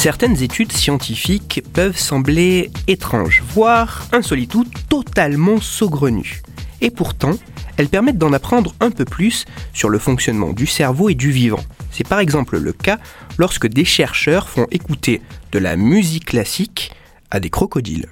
[0.00, 6.40] Certaines études scientifiques peuvent sembler étranges, voire insolites ou totalement saugrenues.
[6.80, 7.34] Et pourtant,
[7.76, 11.60] elles permettent d'en apprendre un peu plus sur le fonctionnement du cerveau et du vivant.
[11.92, 12.98] C'est par exemple le cas
[13.36, 15.20] lorsque des chercheurs font écouter
[15.52, 16.92] de la musique classique
[17.30, 18.06] à des crocodiles.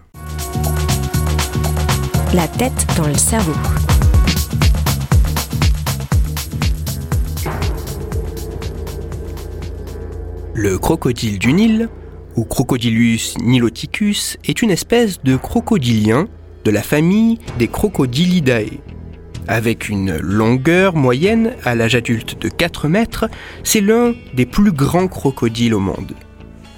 [2.34, 3.54] La tête dans le cerveau.
[10.60, 11.88] Le crocodile du Nil,
[12.34, 16.26] ou Crocodilus niloticus, est une espèce de crocodilien
[16.64, 18.80] de la famille des Crocodilidae.
[19.46, 23.26] Avec une longueur moyenne à l'âge adulte de 4 mètres,
[23.62, 26.14] c'est l'un des plus grands crocodiles au monde.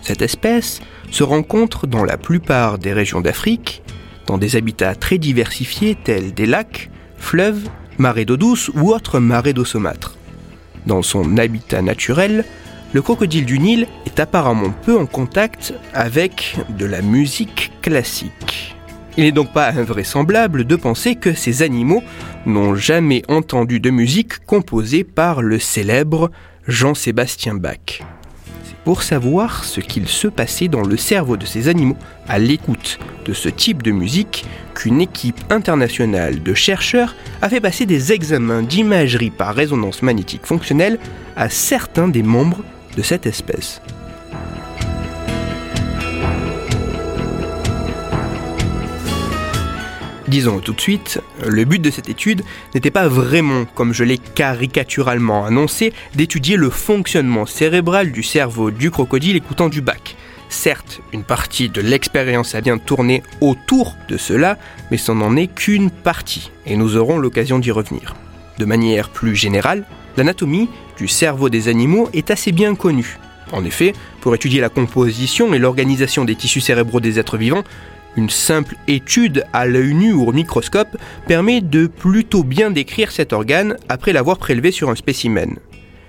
[0.03, 3.83] Cette espèce se rencontre dans la plupart des régions d'Afrique,
[4.27, 9.55] dans des habitats très diversifiés tels des lacs, fleuves, marais d'eau douce ou autres marais
[9.55, 10.19] d'eau saumâtre.
[10.85, 12.45] Dans son habitat naturel,
[12.93, 18.75] le crocodile du Nil est apparemment peu en contact avec de la musique classique.
[19.17, 22.03] Il n'est donc pas invraisemblable de penser que ces animaux
[22.47, 26.31] n'ont jamais entendu de musique composée par le célèbre
[26.67, 28.03] Jean-Sébastien Bach.
[28.65, 31.97] C'est pour savoir ce qu'il se passait dans le cerveau de ces animaux
[32.29, 34.45] à l'écoute de ce type de musique
[34.75, 40.99] qu'une équipe internationale de chercheurs a fait passer des examens d'imagerie par résonance magnétique fonctionnelle
[41.37, 42.63] à certains des membres
[42.97, 43.81] de cette espèce.
[50.31, 54.17] Disons tout de suite, le but de cette étude n'était pas vraiment, comme je l'ai
[54.17, 60.15] caricaturalement annoncé, d'étudier le fonctionnement cérébral du cerveau du crocodile écoutant du bac.
[60.49, 64.57] Certes, une partie de l'expérience a bien tourné autour de cela,
[64.93, 68.15] mais ce n'en est qu'une partie, et nous aurons l'occasion d'y revenir.
[68.59, 69.85] De manière plus générale,
[70.17, 73.19] l'anatomie du cerveau des animaux est assez bien connue.
[73.53, 77.65] En effet, pour étudier la composition et l'organisation des tissus cérébraux des êtres vivants,
[78.17, 83.33] une simple étude à l'œil nu ou au microscope permet de plutôt bien décrire cet
[83.33, 85.57] organe après l'avoir prélevé sur un spécimen.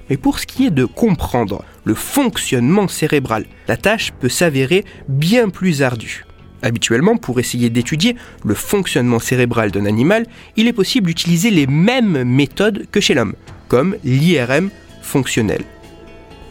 [0.09, 5.49] Mais pour ce qui est de comprendre le fonctionnement cérébral, la tâche peut s'avérer bien
[5.49, 6.25] plus ardue.
[6.63, 10.25] Habituellement, pour essayer d'étudier le fonctionnement cérébral d'un animal,
[10.57, 13.35] il est possible d'utiliser les mêmes méthodes que chez l'homme,
[13.71, 14.69] comme l'IRM
[15.01, 15.63] fonctionnel.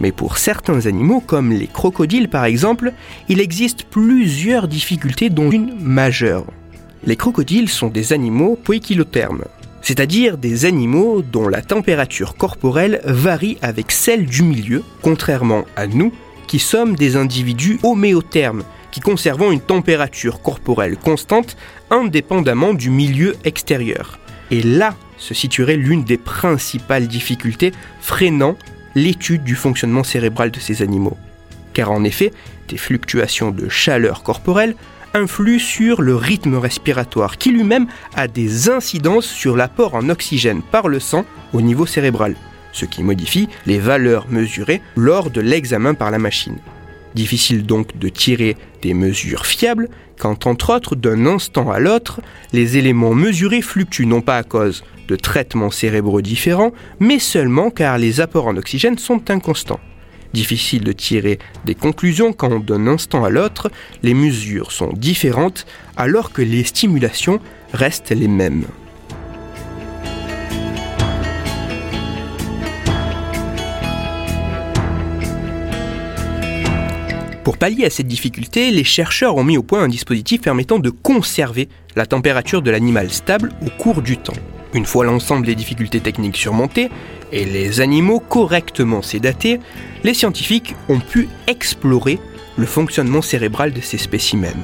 [0.00, 2.94] Mais pour certains animaux, comme les crocodiles par exemple,
[3.28, 6.46] il existe plusieurs difficultés dont une majeure.
[7.04, 9.44] Les crocodiles sont des animaux poikilothermes,
[9.82, 16.14] c'est-à-dire des animaux dont la température corporelle varie avec celle du milieu, contrairement à nous,
[16.46, 21.58] qui sommes des individus homéothermes, qui conservons une température corporelle constante
[21.90, 24.18] indépendamment du milieu extérieur.
[24.50, 28.56] Et là se situerait l'une des principales difficultés freinant
[28.96, 31.16] l'étude du fonctionnement cérébral de ces animaux.
[31.72, 32.32] Car en effet,
[32.68, 34.74] des fluctuations de chaleur corporelle
[35.14, 40.88] influent sur le rythme respiratoire qui lui-même a des incidences sur l'apport en oxygène par
[40.88, 42.34] le sang au niveau cérébral,
[42.72, 46.58] ce qui modifie les valeurs mesurées lors de l'examen par la machine.
[47.14, 49.88] Difficile donc de tirer des mesures fiables
[50.18, 52.20] quand, entre autres, d'un instant à l'autre,
[52.52, 57.98] les éléments mesurés fluctuent non pas à cause de traitements cérébraux différents, mais seulement car
[57.98, 59.80] les apports en oxygène sont inconstants.
[60.32, 63.70] Difficile de tirer des conclusions quand, d'un instant à l'autre,
[64.02, 65.66] les mesures sont différentes
[65.96, 67.40] alors que les stimulations
[67.72, 68.66] restent les mêmes.
[77.60, 81.68] Pallier à cette difficulté, les chercheurs ont mis au point un dispositif permettant de conserver
[81.94, 84.32] la température de l'animal stable au cours du temps.
[84.72, 86.88] Une fois l'ensemble des difficultés techniques surmontées
[87.32, 89.60] et les animaux correctement sédatés,
[90.04, 92.18] les scientifiques ont pu explorer
[92.56, 94.56] le fonctionnement cérébral de ces spécimens.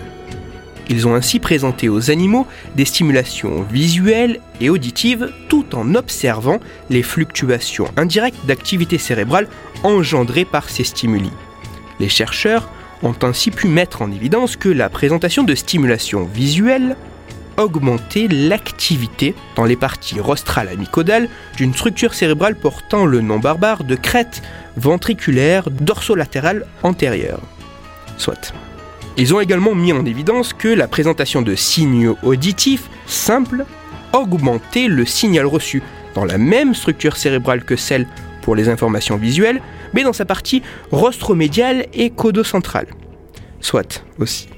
[0.89, 7.03] Ils ont ainsi présenté aux animaux des stimulations visuelles et auditives tout en observant les
[7.03, 9.49] fluctuations indirectes d'activité cérébrale
[9.83, 11.31] engendrées par ces stimuli.
[12.01, 12.71] Les chercheurs
[13.03, 16.97] ont ainsi pu mettre en évidence que la présentation de stimulation visuelle
[17.57, 23.95] augmentait l'activité dans les parties rostrales amicodales d'une structure cérébrale portant le nom barbare de
[23.95, 24.43] crête
[24.77, 27.41] ventriculaire dorsolatérale antérieure.
[28.19, 28.53] Soit.
[29.17, 33.65] Ils ont également mis en évidence que la présentation de signaux auditifs simples
[34.13, 35.83] augmentait le signal reçu
[36.15, 38.07] dans la même structure cérébrale que celle
[38.55, 39.61] les informations visuelles,
[39.95, 42.89] mais dans sa partie rostromédiale et codocentrale.
[43.61, 44.49] Soit aussi.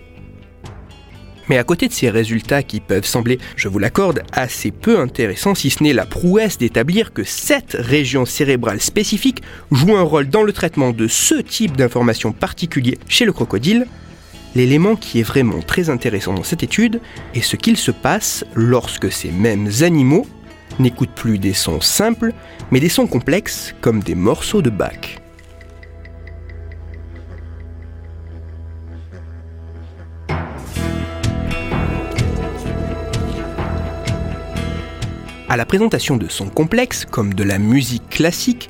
[1.49, 5.55] Mais à côté de ces résultats qui peuvent sembler, je vous l'accorde, assez peu intéressants,
[5.55, 9.43] si ce n'est la prouesse d'établir que cette région cérébrale spécifique
[9.73, 13.87] joue un rôle dans le traitement de ce type d'informations particulier chez le crocodile,
[14.55, 17.01] l'élément qui est vraiment très intéressant dans cette étude
[17.35, 20.27] est ce qu'il se passe lorsque ces mêmes animaux
[20.79, 22.33] n'écoutent plus des sons simples,
[22.71, 25.21] mais des sons complexes comme des morceaux de bac.
[35.51, 38.69] À la présentation de sons complexes, comme de la musique classique,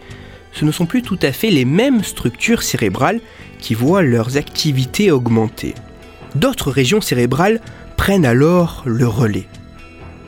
[0.53, 3.21] ce ne sont plus tout à fait les mêmes structures cérébrales
[3.59, 5.75] qui voient leurs activités augmenter.
[6.37, 7.61] D'autres régions cérébrales
[7.97, 9.49] prennent alors le relais.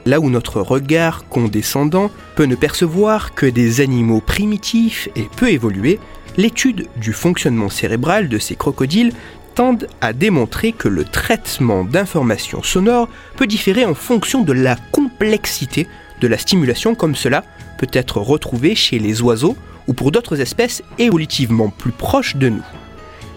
[0.07, 5.99] Là où notre regard condescendant peut ne percevoir que des animaux primitifs et peu évolués,
[6.37, 9.13] l'étude du fonctionnement cérébral de ces crocodiles
[9.55, 15.87] tendent à démontrer que le traitement d'informations sonores peut différer en fonction de la complexité
[16.21, 17.45] de la stimulation comme cela
[17.79, 19.57] peut être retrouvé chez les oiseaux
[19.87, 22.65] ou pour d'autres espèces évolutivement plus proches de nous.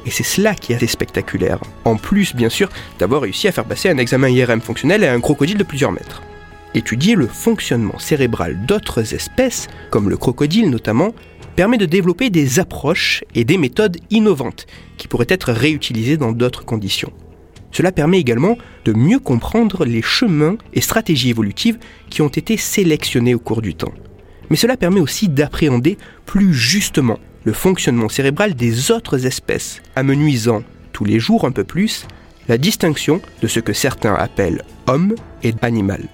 [0.05, 2.69] Et c'est cela qui est assez spectaculaire, en plus bien sûr
[2.99, 6.21] d'avoir réussi à faire passer un examen IRM fonctionnel à un crocodile de plusieurs mètres.
[6.75, 11.13] Étudier le fonctionnement cérébral d'autres espèces, comme le crocodile notamment,
[11.55, 14.65] permet de développer des approches et des méthodes innovantes
[14.97, 17.13] qui pourraient être réutilisées dans d'autres conditions.
[17.71, 21.77] Cela permet également de mieux comprendre les chemins et stratégies évolutives
[22.09, 23.93] qui ont été sélectionnés au cours du temps.
[24.49, 31.05] Mais cela permet aussi d'appréhender plus justement le fonctionnement cérébral des autres espèces, amenuisant tous
[31.05, 32.05] les jours un peu plus
[32.47, 36.07] la distinction de ce que certains appellent homme et animal.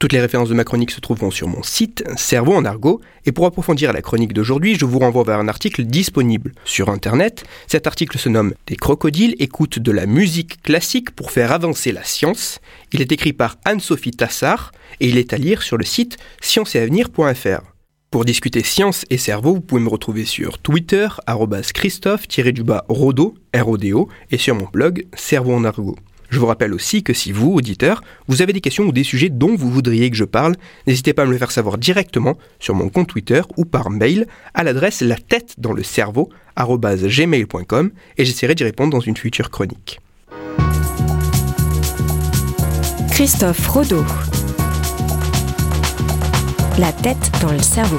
[0.00, 3.02] Toutes les références de ma chronique se trouveront sur mon site Cerveau en argot.
[3.26, 7.44] Et pour approfondir la chronique d'aujourd'hui, je vous renvoie vers un article disponible sur Internet.
[7.66, 12.02] Cet article se nomme Des crocodiles écoutent de la musique classique pour faire avancer la
[12.02, 12.60] science.
[12.94, 17.60] Il est écrit par Anne-Sophie Tassard et il est à lire sur le site scienceetavenir.fr.
[18.10, 21.08] Pour discuter science et cerveau, vous pouvez me retrouver sur Twitter,
[21.74, 25.96] Christophe-Rodo, R-O-D-O, et sur mon blog Cerveau en argot.
[26.30, 29.28] Je vous rappelle aussi que si vous, auditeurs, vous avez des questions ou des sujets
[29.28, 30.54] dont vous voudriez que je parle,
[30.86, 34.26] n'hésitez pas à me le faire savoir directement sur mon compte Twitter ou par mail
[34.54, 39.50] à l'adresse la tête dans le cerveau gmail.com et j'essaierai d'y répondre dans une future
[39.50, 40.00] chronique.
[43.10, 44.04] Christophe Rodeau.
[46.78, 47.98] La tête dans le cerveau.